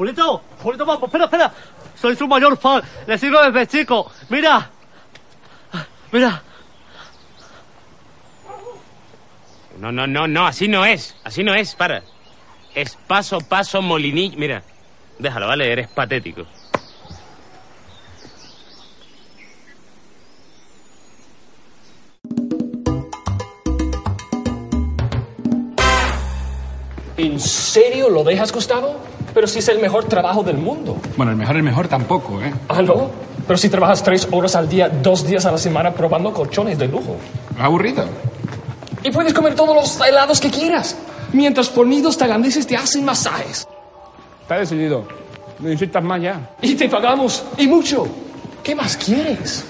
[0.00, 1.52] Julito, Julito, vamos, espera, espera.
[1.94, 2.82] Soy su mayor fan.
[3.06, 4.10] Le sigo desde chico.
[4.30, 4.70] Mira.
[6.10, 6.42] Mira.
[9.78, 11.14] No, no, no, no, así no es.
[11.22, 12.02] Así no es, para.
[12.74, 14.38] Es paso, paso, molinillo.
[14.38, 14.62] Mira,
[15.18, 15.70] déjalo, ¿vale?
[15.70, 16.46] Eres patético.
[27.18, 28.98] ¿En serio lo dejas, Gustavo?
[29.32, 30.96] Pero si es el mejor trabajo del mundo.
[31.16, 32.52] Bueno, el mejor, el mejor tampoco, ¿eh?
[32.68, 33.10] ¿Ah, no?
[33.46, 36.88] Pero si trabajas tres horas al día, dos días a la semana probando colchones de
[36.88, 37.16] lujo.
[37.58, 38.04] Aburrido.
[39.02, 40.96] Y puedes comer todos los helados que quieras.
[41.32, 43.66] Mientras fornidos tailandeses te hacen masajes.
[44.42, 45.06] Está decidido.
[45.58, 46.50] No insistas más ya.
[46.60, 47.44] Y te pagamos.
[47.56, 48.06] Y mucho.
[48.62, 49.64] ¿Qué más quieres?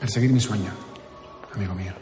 [0.00, 0.70] Perseguir mi sueño,
[1.54, 1.92] amigo mío.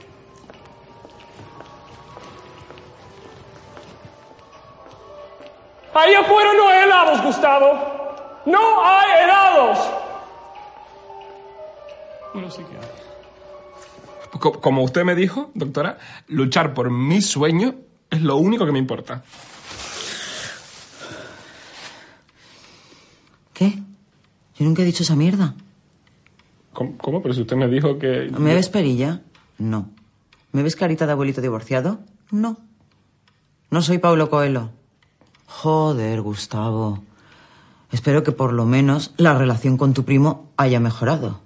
[5.98, 7.66] Ahí afuera no hay helados, Gustavo.
[8.47, 9.78] No hay helados.
[12.34, 15.98] No sé qué Co- Como usted me dijo, doctora,
[16.28, 17.75] luchar por mi sueño
[18.10, 19.22] es lo único que me importa.
[23.53, 23.70] ¿Qué?
[24.56, 25.54] Yo nunca he dicho esa mierda.
[26.72, 26.97] ¿Cómo?
[26.98, 27.22] cómo?
[27.22, 28.31] Pero si usted me dijo que...
[28.38, 29.22] ¿Me ves perilla?
[29.58, 29.91] No.
[30.53, 31.98] ¿Me ves carita de abuelito divorciado?
[32.31, 32.56] No.
[33.70, 34.70] No soy Paulo Coelho.
[35.48, 37.03] Joder, Gustavo.
[37.91, 41.41] Espero que por lo menos la relación con tu primo haya mejorado.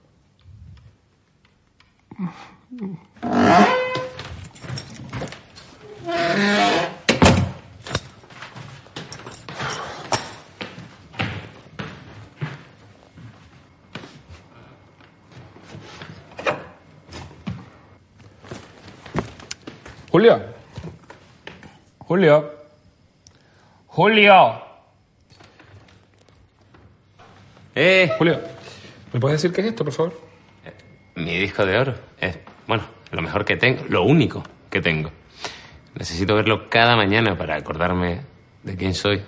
[20.11, 20.43] Julio.
[22.01, 22.62] Julio.
[23.95, 24.55] Julio.
[27.75, 28.41] Eh, Julio.
[29.13, 30.33] ¿Me puedes decir qué es esto, por favor?
[31.15, 35.11] mi disco de oro es, bueno, lo mejor que tengo, lo único que tengo.
[35.95, 38.23] Necesito verlo cada mañana para acordarme
[38.63, 39.21] de quién soy.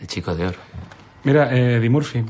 [0.00, 0.58] El chico de oro.
[1.22, 2.24] Mira, eh, Eddie Murphy.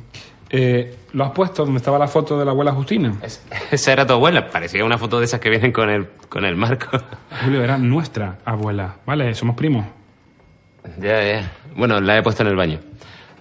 [0.51, 3.15] eh, ¿Lo has puesto donde estaba la foto de la abuela Justina?
[3.23, 4.51] Es- esa era tu abuela.
[4.51, 6.99] Parecía una foto de esas que vienen con el, con el marco.
[7.43, 9.35] Julio, era nuestra abuela, ¿vale?
[9.35, 9.87] Somos primos.
[10.99, 11.53] Ya, ya.
[11.77, 12.81] Bueno, la he puesto en el baño.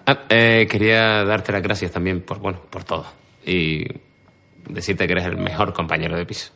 [0.05, 3.05] Ah, eh, quería darte las gracias también por, bueno, por todo.
[3.45, 3.85] Y
[4.67, 6.51] decirte que eres el mejor compañero de piso.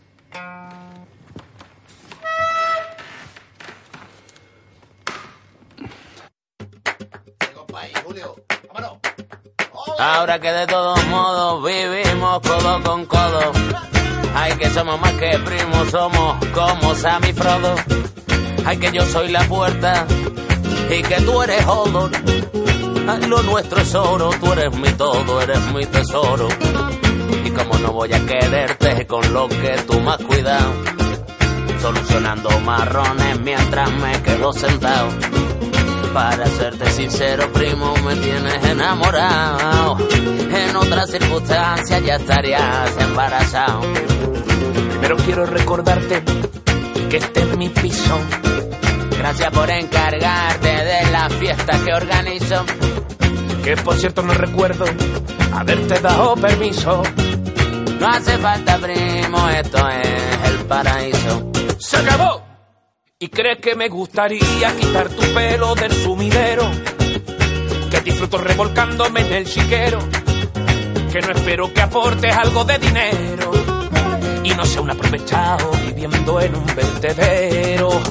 [10.00, 13.52] Ahora que de todos modos vivimos codo con codo.
[14.36, 17.76] Ay, que somos más que primos, somos como Sam y Frodo.
[18.66, 20.06] Ay, que yo soy la puerta
[20.89, 22.11] y que tú eres Hodor.
[23.07, 26.47] Ay, lo nuestro es oro, tú eres mi todo, eres mi tesoro.
[27.43, 30.72] Y como no voy a quererte con lo que tú has cuidado,
[31.81, 35.09] solucionando marrones mientras me quedo sentado.
[36.14, 39.97] Para serte sincero, primo, me tienes enamorado.
[40.09, 43.81] En otras circunstancias ya estarías embarazado.
[44.90, 46.23] Primero quiero recordarte
[47.09, 48.17] que este es mi piso.
[49.23, 52.66] Gracias por encargarte de la fiesta que organizo.
[53.64, 54.84] Que por cierto no recuerdo
[55.53, 57.02] haberte dado permiso.
[58.02, 61.52] No hace falta, primo, esto es el paraíso.
[61.78, 62.43] ¡Se acabó!
[63.17, 66.69] ¿Y crees que me gustaría quitar tu pelo del sumidero?
[67.90, 69.99] que disfruto revolcándome en el chiquero,
[71.14, 73.52] que no espero que aportes algo de dinero
[74.43, 78.02] y no sea un aprovechado viviendo en un vertedero.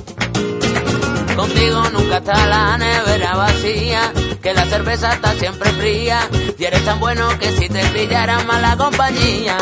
[1.37, 4.13] Contigo nunca está la nevera vacía,
[4.43, 6.29] que la cerveza está siempre fría.
[6.59, 9.57] Y eres tan bueno que si te pillara mala compañía,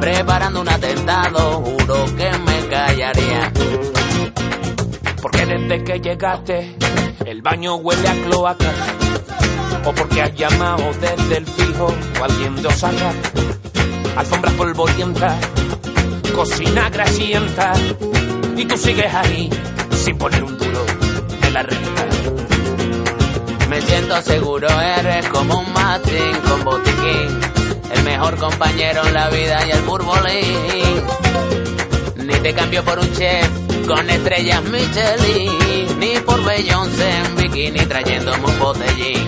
[0.00, 3.52] preparando un atentado, juro que me callaría.
[5.22, 6.76] Porque desde que llegaste
[7.24, 8.72] el baño huele a cloaca,
[9.84, 13.12] o porque has llamado desde el fijo o alguien de Osaka,
[14.16, 15.36] alfombras polvorientas,
[16.34, 17.74] cocina grasienta,
[18.56, 19.48] y tú sigues ahí
[20.00, 20.84] sin poner un duro
[21.42, 22.06] de la renta.
[23.68, 27.40] Me siento seguro, eres como un matín con botiquín,
[27.94, 31.02] el mejor compañero en la vida y el burbolín.
[32.16, 33.48] Ni te cambio por un chef
[33.86, 39.26] con estrellas Michelin, ni por Beyoncé en bikini trayéndome un botellín.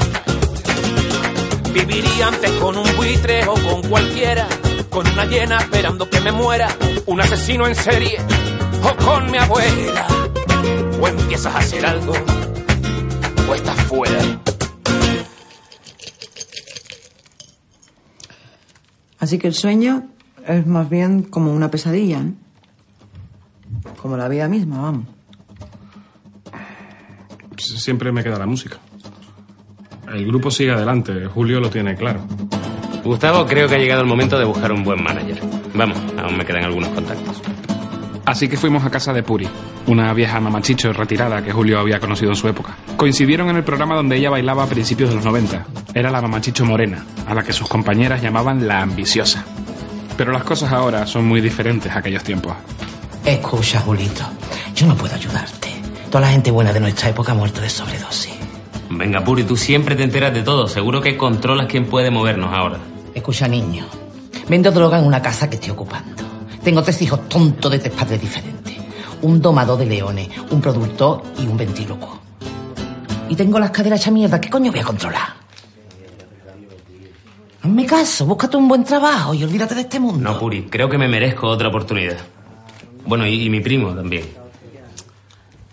[1.73, 4.47] Viviría antes con un buitre o con cualquiera,
[4.89, 6.69] con una llena esperando que me muera,
[7.07, 8.19] un asesino en serie
[8.83, 10.12] o con mi abuela.
[11.03, 12.13] O empiezas a hacer algo
[13.51, 14.21] o estás fuera.
[19.19, 20.09] Así que el sueño
[20.47, 22.33] es más bien como una pesadilla, ¿eh?
[24.01, 25.07] Como la vida misma, vamos.
[27.57, 28.79] Siempre me queda la música.
[30.09, 32.21] El grupo sigue adelante, Julio lo tiene claro.
[33.03, 35.41] Gustavo, creo que ha llegado el momento de buscar un buen manager.
[35.75, 37.52] Vamos, aún me quedan algunos contactos.
[38.25, 39.49] Así que fuimos a casa de Puri,
[39.87, 42.77] una vieja mamachicho retirada que Julio había conocido en su época.
[42.97, 45.67] Coincidieron en el programa donde ella bailaba a principios de los 90.
[45.95, 49.45] Era la mamachicho morena, a la que sus compañeras llamaban la ambiciosa.
[50.17, 52.55] Pero las cosas ahora son muy diferentes a aquellos tiempos.
[53.25, 54.23] Escucha, Julito,
[54.75, 55.69] yo no puedo ayudarte.
[56.11, 58.35] Toda la gente buena de nuestra época ha muerto de sobredosis.
[58.91, 60.69] Venga, Puri, tú siempre te enteras de todo.
[60.69, 62.79] Seguro que controlas quién puede movernos ahora.
[63.15, 63.87] Escucha, niño.
[64.49, 66.22] Vendo droga en una casa que estoy ocupando.
[66.65, 68.77] Tengo tres hijos tontos de tres padres diferentes.
[69.23, 72.21] Un domador de leones, un productor y un ventríloco.
[73.29, 74.41] Y tengo las caderas hechas mierda.
[74.41, 75.43] ¿Qué coño voy a controlar?
[77.63, 80.33] Hazme caso, búscate un buen trabajo y olvídate de este mundo.
[80.33, 82.19] No, Puri, creo que me merezco otra oportunidad.
[83.07, 84.25] Bueno, y mi primo también.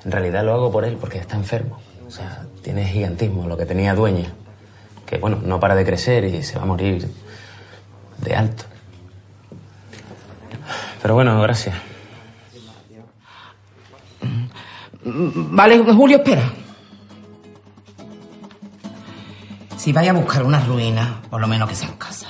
[0.06, 1.80] En realidad lo hago por él porque está enfermo.
[2.07, 4.33] O sea, tiene gigantismo, lo que tenía dueña.
[5.06, 7.07] Que bueno, no para de crecer y se va a morir
[8.18, 8.63] de alto.
[11.01, 11.75] Pero bueno, gracias.
[15.04, 16.51] Vale, Julio, espera.
[19.78, 22.28] Si vais a buscar una ruina, por lo menos que sea en casa.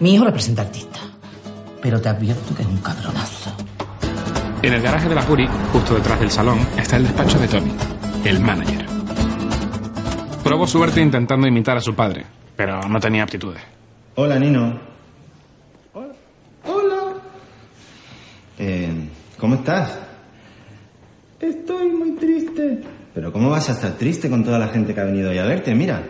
[0.00, 0.98] Mi hijo representa artista,
[1.80, 3.54] pero te advierto que es un cabronazo.
[4.62, 7.72] En el garaje de la Puri, justo detrás del salón, está el despacho de Tony,
[8.24, 8.84] el manager.
[10.42, 13.62] Probó suerte intentando imitar a su padre, pero no tenía aptitudes.
[14.16, 14.93] Hola, Nino.
[18.66, 18.88] Eh,
[19.38, 19.90] ¿Cómo estás?
[21.38, 22.82] Estoy muy triste.
[23.12, 25.44] Pero ¿cómo vas a estar triste con toda la gente que ha venido hoy a
[25.44, 25.74] verte?
[25.74, 26.02] Mira.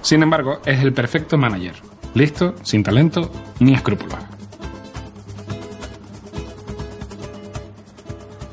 [0.00, 1.74] Sin embargo, es el perfecto manager.
[2.14, 4.20] Listo, sin talento ni escrúpulos.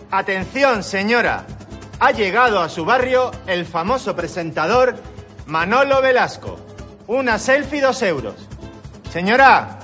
[0.09, 1.45] Atención, señora.
[1.99, 4.95] Ha llegado a su barrio el famoso presentador
[5.45, 6.57] Manolo Velasco.
[7.05, 8.33] Una selfie, dos euros.
[9.11, 9.78] Señora.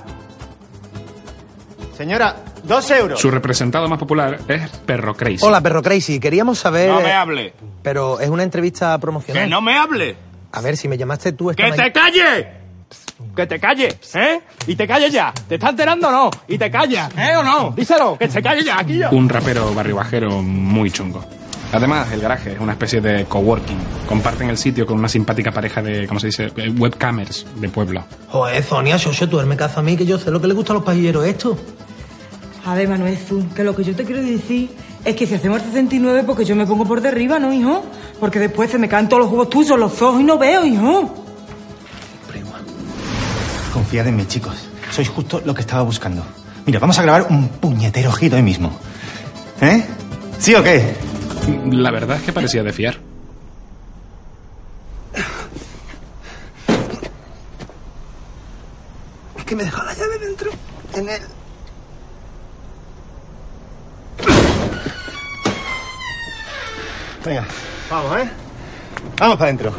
[1.96, 3.18] Señora, dos euros.
[3.18, 5.44] Su representado más popular es Perro Crazy.
[5.44, 6.20] Hola, Perro Crazy.
[6.20, 6.90] Queríamos saber...
[6.90, 7.54] No me hable.
[7.82, 9.44] Pero es una entrevista promocional.
[9.44, 10.14] ¡Que no me hable!
[10.52, 12.48] A ver, si me llamaste tú esta ¡Que te calle!
[13.34, 13.98] ¡Que te calle!
[14.14, 14.40] ¿Eh?
[14.66, 15.32] Y te calles ya.
[15.48, 16.30] ¿Te está enterando o no?
[16.48, 17.70] Y te callas, ¿eh o no?
[17.70, 19.08] Díselo, que se calle ya, aquí yo.
[19.10, 21.24] Un rapero barrio bajero muy chungo.
[21.72, 23.76] Además, el garaje es una especie de coworking.
[24.08, 28.04] Comparten el sitio con una simpática pareja de, ¿cómo se dice?, webcamers de pueblo.
[28.28, 30.72] Joder, Sonia, Xoxo, tú me caso a mí, que yo sé lo que le gusta
[30.72, 31.58] a los pajilleros esto.
[32.64, 34.70] A ver, Manuel Zu, que lo que yo te quiero decir
[35.04, 37.84] es que si hacemos el 69, porque yo me pongo por derriba, ¿no, hijo?
[38.18, 41.24] Porque después se me caen todos los juegos tuyos, los ojos y no veo, hijo.
[43.72, 44.68] Confiad en mí, chicos.
[44.90, 46.24] Sois justo lo que estaba buscando.
[46.64, 48.72] Mira, vamos a grabar un puñetero hit hoy mismo.
[49.60, 49.84] ¿Eh?
[50.38, 50.94] ¿Sí o qué?
[51.46, 52.98] La verdad es que parecía de fiar.
[59.36, 60.50] Es que me dejó la llave dentro.
[60.94, 61.22] En el...
[67.24, 67.46] Venga,
[67.90, 68.30] vamos, ¿eh?
[69.18, 69.72] Vamos para adentro.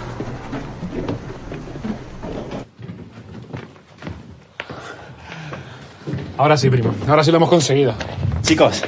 [6.38, 6.94] Ahora sí, primo.
[7.08, 7.94] Ahora sí lo hemos conseguido.
[8.42, 8.84] Chicos,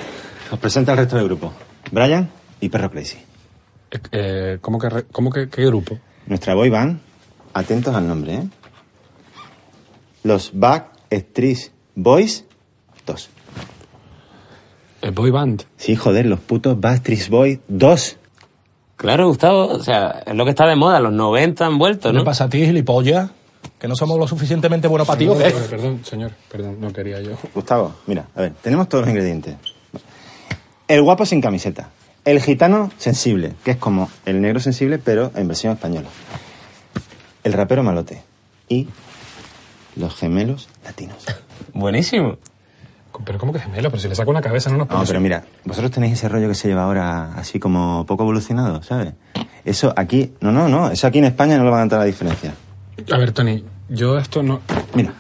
[0.51, 1.51] os presento al resto del grupo.
[1.91, 3.17] Brian y Perro Crazy.
[3.91, 5.97] Eh, eh, ¿Cómo que, re- cómo que qué grupo?
[6.27, 6.99] Nuestra boy band,
[7.53, 8.47] atentos al nombre, ¿eh?
[10.23, 12.45] Los Backstreet Boys
[13.05, 13.29] 2.
[15.01, 15.63] ¿El boy band?
[15.77, 18.17] Sí, joder, los putos Backstreet Boys 2.
[18.97, 22.13] Claro, Gustavo, o sea, es lo que está de moda, los 90 han vuelto, ¿Qué
[22.13, 22.19] ¿no?
[22.19, 23.31] me pasa a ti, gilipollas?
[23.79, 25.51] ¿Que no somos lo suficientemente buenos para ti o qué?
[25.69, 27.31] Perdón, señor, perdón, no quería yo.
[27.55, 29.55] Gustavo, mira, a ver, tenemos todos los ingredientes.
[30.85, 31.89] El guapo sin camiseta.
[32.29, 36.09] El gitano sensible, que es como el negro sensible, pero en versión española.
[37.43, 38.21] El rapero malote.
[38.67, 38.87] Y
[39.95, 41.25] los gemelos latinos.
[41.73, 42.37] Buenísimo.
[43.25, 43.89] Pero ¿cómo que gemelo?
[43.89, 46.47] Pero si le saco una cabeza no nos No, pero mira, vosotros tenéis ese rollo
[46.47, 49.13] que se lleva ahora así como poco evolucionado, ¿sabes?
[49.65, 52.05] Eso aquí, no, no, no, eso aquí en España no lo van a notar la
[52.05, 52.53] diferencia.
[53.11, 54.61] A ver, Tony, yo esto no...
[54.93, 55.13] Mira,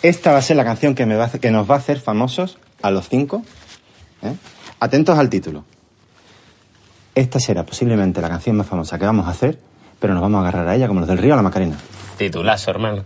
[0.00, 1.78] esta va a ser la canción que, me va a hacer- que nos va a
[1.78, 3.42] hacer famosos a los cinco.
[4.22, 4.32] ¿eh?
[4.80, 5.64] Atentos al título.
[7.20, 9.58] Esta será posiblemente la canción más famosa que vamos a hacer,
[10.00, 11.76] pero nos vamos a agarrar a ella como los del río a la Macarena.
[12.16, 13.04] Titulazo, hermano.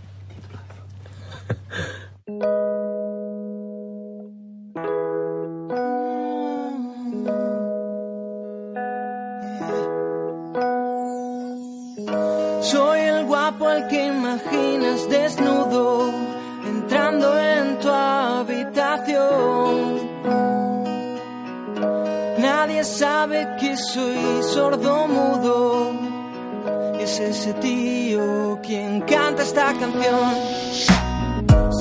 [28.65, 30.33] Quien canta esta canción.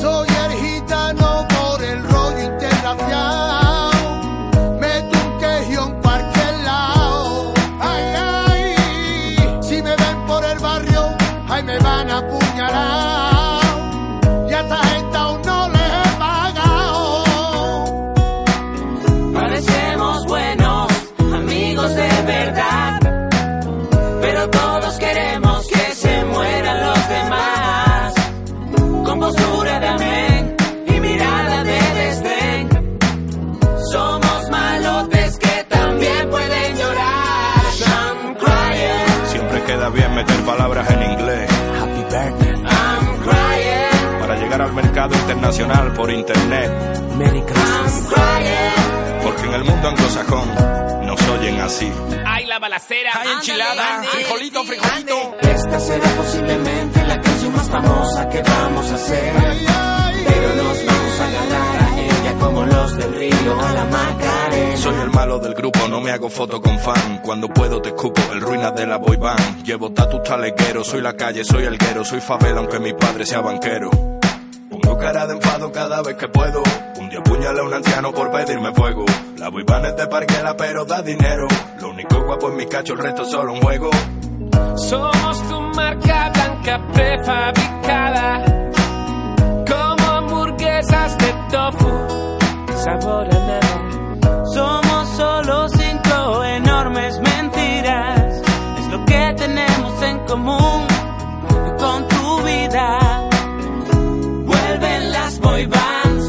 [0.00, 3.54] Soy el gitano por el rollo interracial.
[39.85, 41.50] Queda bien meter palabras en inglés.
[41.50, 42.55] Happy birthday.
[42.64, 46.71] I'm crying, Para llegar al mercado internacional por internet.
[47.19, 49.23] I'm crying.
[49.23, 50.55] Porque en el mundo anglosajón
[51.07, 51.91] nos oyen así.
[52.26, 55.37] Hay la balacera, hay enchilada, frijolito, frijolito.
[55.41, 59.33] Esta será posiblemente la canción más famosa que vamos a hacer.
[60.26, 60.94] Pero nos
[62.41, 64.76] como los del río a la Macarena.
[64.76, 67.21] Soy el malo del grupo, no me hago foto con fan.
[67.25, 69.64] Cuando puedo te escupo, el ruina de la boy band.
[69.64, 73.41] Llevo tatus taleguero, soy la calle, soy el guero, soy favela aunque mi padre sea
[73.41, 73.91] banquero.
[74.71, 76.62] Pongo cara de enfado cada vez que puedo.
[76.99, 79.05] Un día apuñalé a un anciano por pedirme fuego.
[79.38, 81.47] La boy band es de parguela pero da dinero.
[81.81, 83.91] Lo único guapo es mi cacho, el resto es solo un juego.
[84.76, 88.45] Somos tu marca blanca prefabricada.
[89.67, 92.24] Como hamburguesas de tofu.
[92.85, 94.45] Sabor a nada.
[94.53, 98.43] Somos solo cinco enormes mentiras.
[98.79, 100.87] Es lo que tenemos en común
[101.79, 103.29] con tu vida.
[104.45, 106.26] Vuelven las boy bands,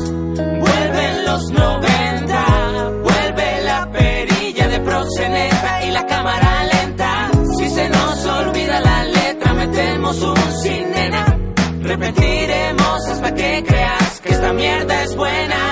[0.65, 7.31] vuelven los 90, vuelve la perilla de proxeneta y la cámara lenta.
[7.57, 11.37] Si se nos olvida la letra, metemos un sin nena.
[11.81, 15.64] Repetiremos hasta que creas que esta mierda es buena.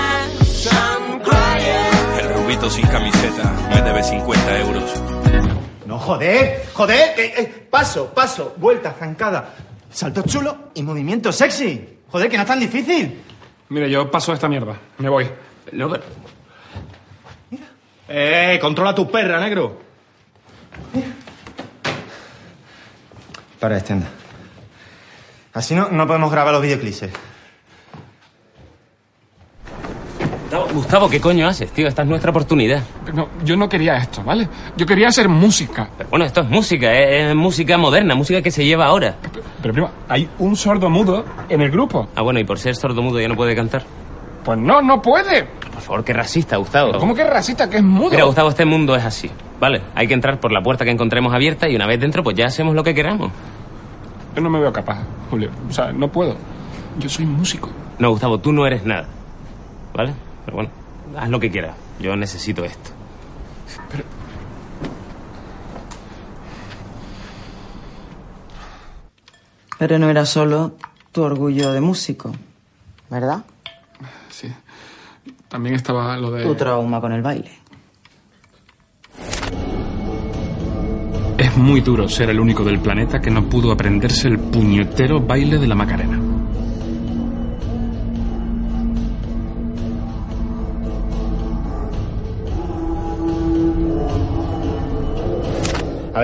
[2.54, 4.84] Sin camiseta me debe 50 euros.
[5.86, 9.54] No, joder, joder, que- eh, paso, paso, vuelta, zancada,
[9.90, 11.98] salto chulo y movimiento sexy.
[12.10, 13.22] Joder, que no es tan difícil.
[13.68, 14.76] Mira, yo paso esta mierda.
[14.98, 15.28] Me voy.
[15.72, 16.04] No, pero...
[18.08, 19.80] Eh, controla tu perra, negro.
[23.60, 24.06] Para, extenda.
[25.52, 27.02] Así no, no podemos grabar los videoclips.
[27.02, 27.10] eh.
[30.54, 31.88] Gustavo, Gustavo, ¿qué coño haces, tío?
[31.88, 32.82] Esta es nuestra oportunidad.
[33.12, 34.48] No, yo no quería esto, ¿vale?
[34.76, 35.88] Yo quería hacer música.
[35.98, 39.16] Pero bueno, esto es música, es, es música moderna, música que se lleva ahora.
[39.60, 42.08] Pero prima, hay un sordo mudo en el grupo.
[42.14, 43.82] Ah, bueno, y por ser sordomudo ya no puede cantar.
[44.44, 45.44] Pues no, no puede.
[45.72, 46.98] Por favor, qué racista, Gustavo.
[46.98, 47.68] ¿Cómo que racista?
[47.68, 48.10] Que es mudo.
[48.10, 49.30] Mira, Gustavo, este mundo es así.
[49.58, 52.36] Vale, hay que entrar por la puerta que encontremos abierta y una vez dentro, pues
[52.36, 53.32] ya hacemos lo que queramos.
[54.36, 54.98] Yo no me veo capaz,
[55.30, 55.50] Julio.
[55.68, 56.36] O sea, no puedo.
[56.98, 57.70] Yo soy músico.
[57.98, 59.06] No, Gustavo, tú no eres nada.
[59.94, 60.12] ¿Vale?
[60.44, 60.70] Pero bueno,
[61.16, 61.76] haz lo que quieras.
[62.00, 62.90] Yo necesito esto.
[69.78, 70.74] Pero no era solo
[71.12, 72.32] tu orgullo de músico,
[73.10, 73.44] ¿verdad?
[74.30, 74.52] Sí.
[75.48, 76.44] También estaba lo de...
[76.44, 77.50] Tu trauma con el baile.
[81.38, 85.58] Es muy duro ser el único del planeta que no pudo aprenderse el puñetero baile
[85.58, 86.23] de la Macarena.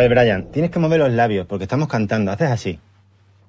[0.00, 2.33] Ver, Brian, tienes que mover los labios porque estamos cantando.
[2.33, 2.80] Haces así.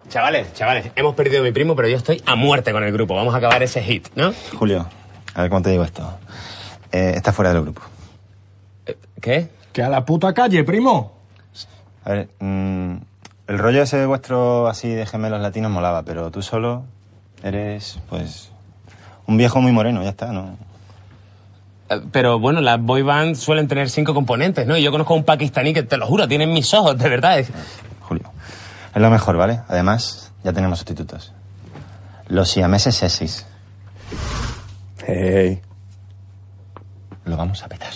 [0.09, 3.15] Chavales, chavales, hemos perdido a mi primo, pero yo estoy a muerte con el grupo.
[3.15, 4.33] Vamos a acabar ese hit, ¿no?
[4.57, 4.87] Julio,
[5.33, 6.19] a ver cómo te digo esto.
[6.91, 7.81] Eh, está fuera del grupo.
[9.21, 9.49] ¿Qué?
[9.71, 11.13] Que a la puta calle, primo.
[12.03, 12.95] A ver, mm,
[13.47, 16.83] el rollo ese vuestro así de gemelos latinos molaba, pero tú solo
[17.43, 18.51] eres, pues,
[19.27, 20.57] un viejo muy moreno, ya está, ¿no?
[21.91, 24.77] Eh, Pero bueno, las boy bands suelen tener cinco componentes, ¿no?
[24.77, 27.09] Y yo conozco a un pakistaní que, te lo juro, tiene en mis ojos, de
[27.09, 27.37] verdad.
[27.39, 27.51] Es-
[28.93, 29.61] Es lo mejor, ¿vale?
[29.69, 31.33] Además, ya tenemos sustitutos.
[32.27, 33.45] Los siameses sexys.
[35.07, 35.61] Hey.
[37.25, 37.91] Lo vamos a petar.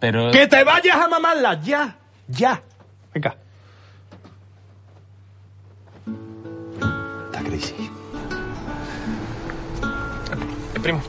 [0.00, 0.30] Pero...
[0.32, 1.60] ¡Que te vayas a mamarla!
[1.62, 1.96] ¡Ya!
[2.28, 2.62] ¡Ya!
[3.14, 3.36] Venga.
[10.80, 11.00] Primo,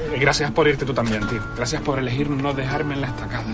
[0.00, 1.40] eh, gracias por irte tú también, tío.
[1.56, 3.44] Gracias por elegir no dejarme en la estacada.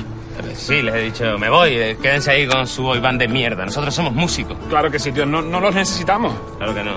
[0.55, 3.65] Sí, les he dicho, me voy, eh, quédense ahí con su boy band de mierda.
[3.65, 4.57] Nosotros somos músicos.
[4.69, 5.27] Claro que sí, tío.
[5.27, 6.35] No, no los necesitamos.
[6.57, 6.93] Claro que no.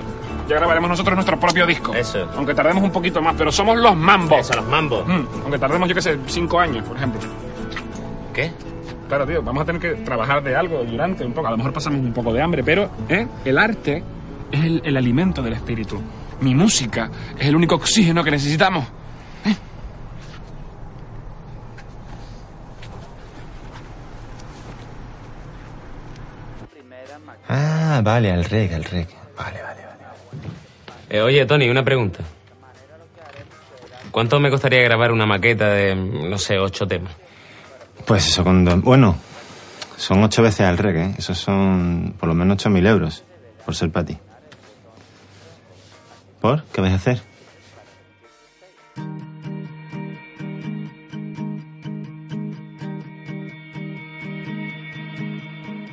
[0.48, 1.94] Ya grabaremos nosotros nuestro propio disco.
[1.94, 2.28] Eso.
[2.36, 4.40] Aunque tardemos un poquito más, pero somos los mambos.
[4.40, 5.06] Eso, los mambos.
[5.06, 7.20] Mm, aunque tardemos, yo qué sé, cinco años, por ejemplo.
[8.32, 8.52] ¿Qué?
[9.08, 11.48] Claro, tío, vamos a tener que trabajar de algo durante un poco.
[11.48, 13.26] A lo mejor pasamos un poco de hambre, pero ¿eh?
[13.44, 14.02] el arte
[14.50, 16.00] es el, el alimento del espíritu.
[16.40, 18.86] Mi música es el único oxígeno que necesitamos.
[27.52, 29.08] Ah, vale, al reg, al reg.
[29.36, 29.80] Vale, vale.
[31.08, 32.20] Eh, oye, Tony, una pregunta.
[34.12, 37.12] ¿Cuánto me costaría grabar una maqueta de, no sé, ocho temas?
[38.06, 38.80] Pues eso con dos...
[38.82, 39.16] Bueno,
[39.96, 41.14] son ocho veces al reg, ¿eh?
[41.18, 43.24] Esos son por lo menos ocho mil euros
[43.64, 44.18] por ser para ti.
[46.40, 46.64] ¿Por?
[46.72, 47.20] ¿Qué vais a hacer?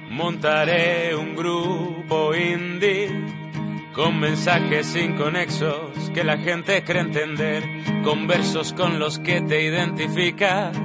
[0.09, 3.09] Montaré un grupo indie
[3.93, 7.63] con mensajes inconexos que la gente cree entender,
[8.03, 10.75] con versos con los que te identificas,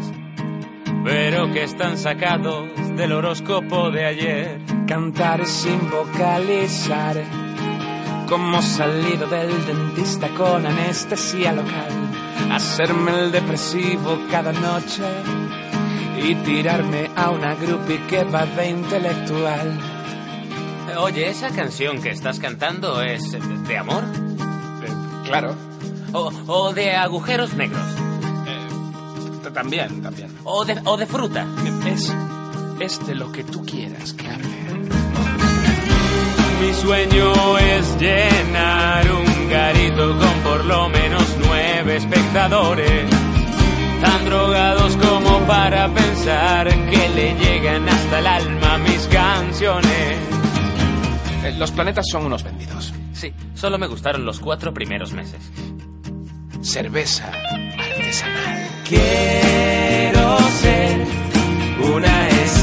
[1.05, 4.61] pero que están sacados del horóscopo de ayer.
[4.87, 7.16] Cantar sin vocalizar,
[8.33, 11.90] como salido del dentista con anestesia local.
[12.51, 15.03] Hacerme el depresivo cada noche
[16.16, 19.79] y tirarme a una groupie que va de intelectual.
[20.97, 23.37] Oye, esa canción que estás cantando es
[23.68, 24.05] de amor.
[25.27, 25.55] claro.
[26.14, 27.85] O, o de agujeros negros.
[29.53, 30.35] También, también.
[30.45, 31.47] O de, o de fruta.
[31.85, 32.11] Es,
[32.81, 34.82] es de lo que tú quieras que hable.
[36.62, 43.11] Mi sueño es llenar un garito con por lo menos nueve espectadores.
[44.01, 50.16] Tan drogados como para pensar que le llegan hasta el alma mis canciones.
[51.44, 52.94] Eh, Los planetas son unos vendidos.
[53.12, 55.51] Sí, solo me gustaron los cuatro primeros meses.
[56.62, 57.27] Cerveza
[57.77, 58.68] artesanal.
[58.88, 61.07] Quiero ser
[61.92, 62.62] una estrella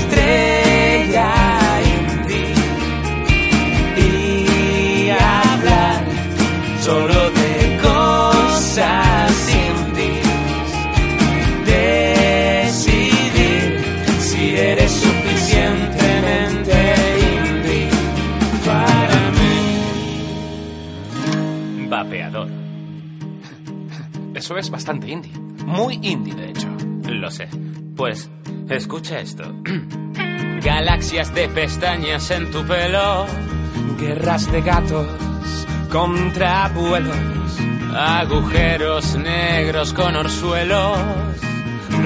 [24.50, 25.32] Eso es bastante indie.
[25.64, 26.68] Muy indie, de hecho.
[27.08, 27.48] Lo sé.
[27.96, 28.32] Pues,
[28.68, 29.44] escucha esto.
[30.64, 33.28] Galaxias de pestañas en tu pelo.
[34.00, 35.06] Guerras de gatos
[35.92, 37.16] contra vuelos.
[37.96, 40.98] Agujeros negros con orzuelos.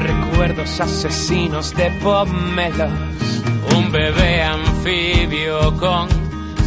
[0.01, 2.91] Recuerdos asesinos de pomelos.
[3.73, 6.22] Un bebé anfibio con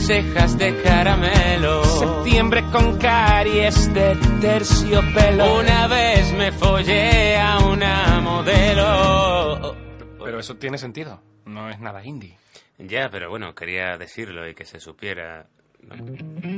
[0.06, 1.84] cejas de caramelo.
[1.84, 5.58] Septiembre con caries de terciopelo.
[5.60, 9.76] Una vez me follé a una modelo.
[10.22, 11.20] Pero eso tiene sentido.
[11.44, 12.38] No es nada indie.
[12.78, 15.46] Ya, pero bueno, quería decirlo y que se supiera.
[15.82, 15.96] ¿no?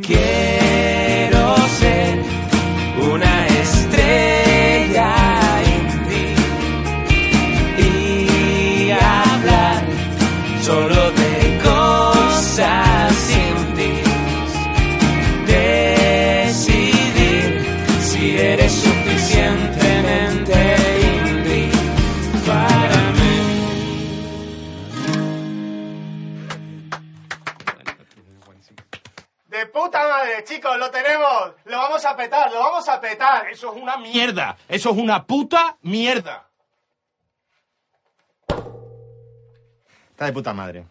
[0.03, 2.23] Quiero ser
[3.13, 4.38] una estrella
[33.51, 34.57] Eso es una mierda.
[34.69, 36.49] Eso es una puta mierda.
[40.11, 40.85] Está de puta madre.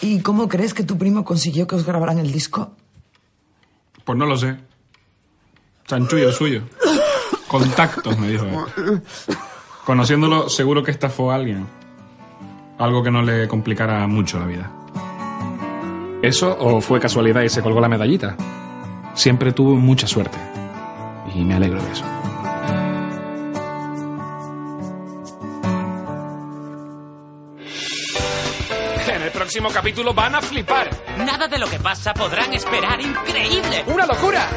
[0.00, 2.74] ¿Y cómo crees que tu primo consiguió que os grabaran el disco?
[4.04, 4.56] Pues no lo sé.
[5.86, 6.62] Chanchullo suyo.
[7.48, 9.02] Contactos, me dijo él.
[9.84, 11.79] Conociéndolo, seguro que estafó a alguien.
[12.80, 14.70] Algo que no le complicara mucho la vida.
[16.22, 18.36] Eso o fue casualidad y se colgó la medallita.
[19.12, 20.38] Siempre tuvo mucha suerte.
[21.34, 22.04] Y me alegro de eso.
[29.14, 30.88] En el próximo capítulo van a flipar.
[31.18, 32.98] Nada de lo que pasa podrán esperar.
[33.00, 33.84] ¡Increíble!
[33.92, 34.48] ¡Una locura!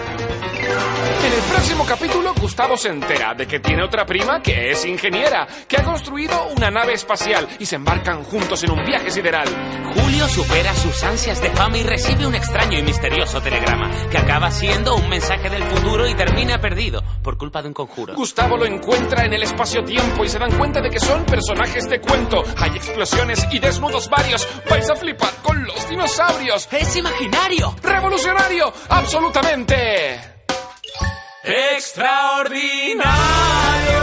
[0.74, 5.48] En el próximo capítulo, Gustavo se entera de que tiene otra prima que es ingeniera,
[5.68, 9.48] que ha construido una nave espacial y se embarcan juntos en un viaje sideral.
[9.96, 14.52] Julio supera sus ansias de fama y recibe un extraño y misterioso telegrama que acaba
[14.52, 18.16] siendo un mensaje del futuro y termina perdido por culpa de un conjuro.
[18.16, 22.02] Gustavo lo encuentra en el espacio-tiempo y se dan cuenta de que son personajes de
[22.02, 22.44] cuento.
[22.58, 24.48] Hay explosiones y desnudos varios.
[24.70, 26.68] Vais a flipar con los dinosaurios.
[26.72, 27.76] ¡Es imaginario!
[27.82, 28.74] ¡Revolucionario!
[28.90, 30.33] ¡Absolutamente!
[31.44, 34.03] extraordinario.